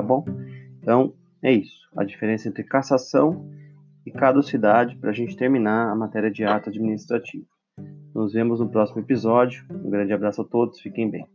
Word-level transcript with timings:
tá 0.00 0.02
bom? 0.02 0.24
Então, 0.78 1.12
é 1.42 1.52
isso. 1.52 1.86
A 1.94 2.04
diferença 2.04 2.48
entre 2.48 2.64
cassação 2.64 3.50
e 4.06 4.10
caducidade 4.10 4.96
para 4.96 5.10
a 5.10 5.12
gente 5.12 5.36
terminar 5.36 5.90
a 5.90 5.94
matéria 5.94 6.30
de 6.30 6.42
ato 6.42 6.70
administrativo. 6.70 7.46
Nos 8.14 8.32
vemos 8.32 8.60
no 8.60 8.70
próximo 8.70 9.00
episódio. 9.00 9.66
Um 9.70 9.90
grande 9.90 10.12
abraço 10.12 10.40
a 10.40 10.44
todos, 10.44 10.80
fiquem 10.80 11.10
bem. 11.10 11.28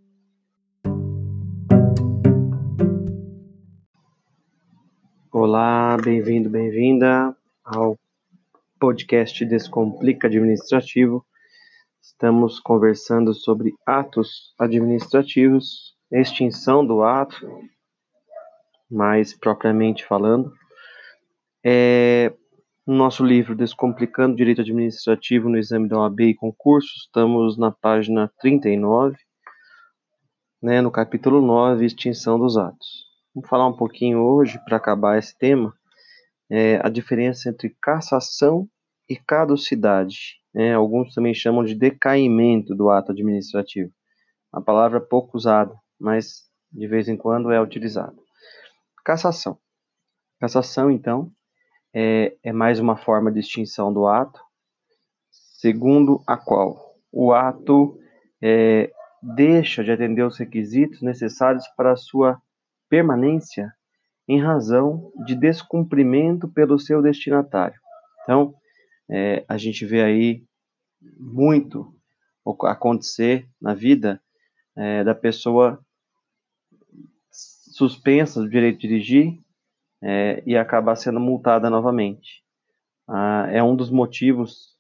Olá, 5.32 5.96
bem-vindo, 6.04 6.50
bem-vinda 6.50 7.36
ao 7.64 7.96
podcast 8.80 9.46
Descomplica 9.46 10.28
Administrativo. 10.28 11.24
Estamos 12.02 12.60
conversando 12.60 13.32
sobre 13.34 13.76
atos 13.86 14.56
administrativos, 14.58 15.96
extinção 16.12 16.86
do 16.86 17.04
ato, 17.04 17.46
mais 18.90 19.38
propriamente 19.38 20.06
falando. 20.06 20.52
É, 21.64 22.34
no 22.86 22.96
nosso 22.96 23.26
livro 23.26 23.56
Descomplicando 23.56 24.36
Direito 24.36 24.62
Administrativo 24.62 25.50
no 25.50 25.58
Exame 25.58 25.90
da 25.90 26.00
OAB 26.00 26.20
e 26.22 26.36
Concursos, 26.36 27.06
estamos 27.06 27.58
na 27.58 27.72
página 27.72 28.32
39, 28.40 29.18
né, 30.62 30.82
no 30.82 30.92
capítulo 30.92 31.42
9, 31.42 31.86
Extinção 31.86 32.38
dos 32.38 32.58
Atos. 32.58 33.06
Vamos 33.34 33.50
falar 33.50 33.68
um 33.68 33.76
pouquinho 33.76 34.20
hoje, 34.20 34.60
para 34.66 34.78
acabar 34.78 35.18
esse 35.18 35.36
tema, 35.38 35.74
é, 36.50 36.80
a 36.84 36.90
diferença 36.90 37.50
entre 37.50 37.76
cassação 37.82 38.70
e 39.10 39.16
caducidade. 39.16 40.40
Né? 40.54 40.74
Alguns 40.74 41.14
também 41.14 41.34
chamam 41.34 41.64
de 41.64 41.76
decaimento 41.76 42.76
do 42.76 42.90
ato 42.90 43.12
administrativo. 43.12 43.92
Uma 44.54 44.62
palavra 44.62 45.02
pouco 45.02 45.36
usada, 45.36 45.76
mas 46.00 46.44
de 46.72 46.88
vez 46.88 47.10
em 47.10 47.18
quando 47.18 47.52
é 47.52 47.60
utilizada. 47.60 48.16
Cassação. 49.06 49.60
Cassação, 50.40 50.90
então, 50.90 51.32
é, 51.94 52.36
é 52.44 52.52
mais 52.52 52.80
uma 52.80 52.98
forma 52.98 53.32
de 53.32 53.40
extinção 53.40 53.94
do 53.94 54.08
ato, 54.08 54.42
segundo 55.30 56.24
a 56.26 56.36
qual 56.36 56.96
o 57.12 57.32
ato 57.32 58.00
é, 58.42 58.92
deixa 59.22 59.84
de 59.84 59.92
atender 59.92 60.24
os 60.24 60.40
requisitos 60.40 61.04
necessários 61.04 61.68
para 61.78 61.96
sua 61.96 62.42
permanência 62.90 63.72
em 64.28 64.42
razão 64.42 65.12
de 65.24 65.36
descumprimento 65.36 66.48
pelo 66.48 66.80
seu 66.80 67.00
destinatário. 67.00 67.80
Então, 68.24 68.56
é, 69.08 69.46
a 69.48 69.56
gente 69.56 69.86
vê 69.86 70.02
aí 70.02 70.44
muito 71.20 71.94
acontecer 72.64 73.48
na 73.62 73.76
vida 73.76 74.20
é, 74.76 75.04
da 75.04 75.14
pessoa 75.14 75.85
suspensa 77.76 78.40
do 78.40 78.50
direito 78.50 78.80
de 78.80 78.88
dirigir 78.88 79.38
é, 80.02 80.42
e 80.46 80.56
acabar 80.56 80.96
sendo 80.96 81.20
multada 81.20 81.70
novamente. 81.70 82.42
Ah, 83.06 83.50
é 83.52 83.62
um 83.62 83.76
dos 83.76 83.90
motivos 83.90 84.78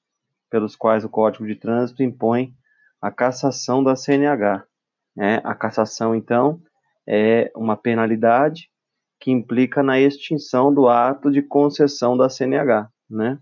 pelos 0.49 0.77
quais 0.77 1.03
o 1.03 1.09
Código 1.09 1.45
de 1.45 1.57
Trânsito 1.57 2.01
impõe 2.01 2.55
a 3.01 3.11
cassação 3.11 3.83
da 3.83 3.97
CNH. 3.97 4.65
Né? 5.13 5.41
A 5.43 5.53
cassação, 5.53 6.15
então, 6.15 6.61
é 7.05 7.51
uma 7.53 7.75
penalidade 7.75 8.71
que 9.19 9.29
implica 9.29 9.83
na 9.83 9.99
extinção 9.99 10.73
do 10.73 10.87
ato 10.87 11.29
de 11.29 11.41
concessão 11.41 12.15
da 12.15 12.29
CNH, 12.29 12.89
né? 13.09 13.39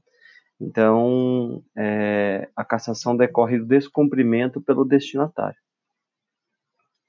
Então, 0.60 1.64
é, 1.76 2.50
a 2.56 2.64
cassação 2.66 3.16
decorre 3.16 3.60
do 3.60 3.66
descumprimento 3.66 4.62
pelo 4.62 4.86
destinatário. 4.86 5.58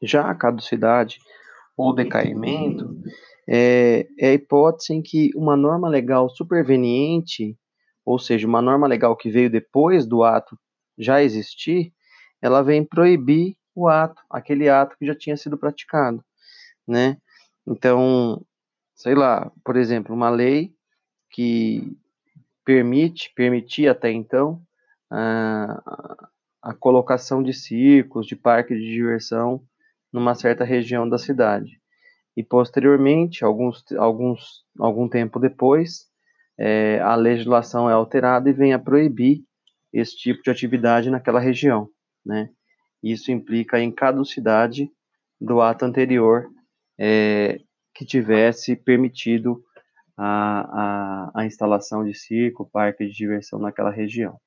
Já 0.02 0.28
a 0.28 0.34
caducidade 0.34 1.18
ou 1.76 1.94
decaimento 1.94 2.96
é, 3.48 4.06
é 4.18 4.28
a 4.30 4.34
hipótese 4.34 4.94
em 4.94 5.02
que 5.02 5.30
uma 5.34 5.56
norma 5.56 5.88
legal 5.88 6.28
superveniente, 6.30 7.56
ou 8.04 8.18
seja, 8.18 8.46
uma 8.46 8.62
norma 8.62 8.86
legal 8.86 9.16
que 9.16 9.30
veio 9.30 9.50
depois 9.50 10.06
do 10.06 10.22
ato 10.22 10.58
já 10.98 11.22
existir, 11.22 11.92
ela 12.40 12.62
vem 12.62 12.84
proibir 12.84 13.56
o 13.74 13.88
ato, 13.88 14.22
aquele 14.30 14.68
ato 14.68 14.96
que 14.98 15.06
já 15.06 15.14
tinha 15.14 15.36
sido 15.36 15.58
praticado, 15.58 16.24
né? 16.86 17.16
Então, 17.66 18.44
sei 18.94 19.14
lá, 19.14 19.50
por 19.64 19.76
exemplo, 19.76 20.14
uma 20.14 20.30
lei 20.30 20.72
que 21.30 21.96
permite, 22.64 23.32
permitia 23.34 23.92
até 23.92 24.12
então, 24.12 24.62
a, 25.10 26.28
a 26.62 26.74
colocação 26.74 27.42
de 27.42 27.52
circos, 27.52 28.26
de 28.26 28.36
parques 28.36 28.78
de 28.78 28.86
diversão 28.86 29.62
numa 30.14 30.36
certa 30.36 30.62
região 30.62 31.08
da 31.08 31.18
cidade. 31.18 31.80
E 32.36 32.42
posteriormente, 32.44 33.44
alguns, 33.44 33.84
alguns, 33.98 34.64
algum 34.78 35.08
tempo 35.08 35.40
depois, 35.40 36.06
é, 36.56 37.00
a 37.00 37.16
legislação 37.16 37.90
é 37.90 37.92
alterada 37.92 38.48
e 38.48 38.52
vem 38.52 38.72
a 38.72 38.78
proibir 38.78 39.42
esse 39.92 40.16
tipo 40.16 40.40
de 40.40 40.50
atividade 40.50 41.10
naquela 41.10 41.40
região, 41.40 41.88
né? 42.24 42.48
Isso 43.02 43.32
implica 43.32 43.80
em 43.80 43.90
caducidade 43.90 44.88
do 45.40 45.60
ato 45.60 45.84
anterior 45.84 46.48
é, 46.96 47.60
que 47.92 48.04
tivesse 48.04 48.76
permitido 48.76 49.60
a, 50.16 51.32
a, 51.34 51.40
a 51.40 51.44
instalação 51.44 52.04
de 52.04 52.14
circo, 52.14 52.70
parque 52.72 53.04
de 53.04 53.12
diversão 53.12 53.58
naquela 53.58 53.90
região. 53.90 54.38